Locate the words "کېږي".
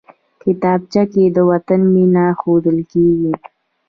2.91-3.33